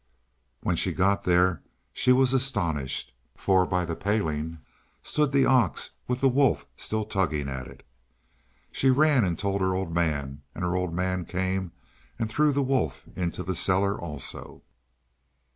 When 0.63 0.75
she 0.75 0.93
got 0.93 1.25
there 1.25 1.61
she 1.93 2.11
was 2.11 2.33
astonished, 2.33 3.13
for 3.35 3.67
by 3.67 3.85
the 3.85 3.95
palings 3.95 4.57
stood 5.03 5.31
the 5.31 5.45
ox 5.45 5.91
with 6.07 6.21
the 6.21 6.27
wolf 6.27 6.65
still 6.75 7.05
tugging 7.05 7.47
at 7.47 7.67
it. 7.67 7.85
She 8.71 8.89
ran 8.89 9.23
and 9.23 9.37
told 9.37 9.61
her 9.61 9.75
old 9.75 9.93
man, 9.93 10.41
and 10.55 10.63
her 10.63 10.75
old 10.75 10.91
man 10.91 11.25
came 11.25 11.71
and 12.17 12.31
threw 12.31 12.51
the 12.51 12.63
wolf 12.63 13.03
into 13.15 13.43
the 13.43 13.53
cellar 13.53 13.95
also. 13.95 14.63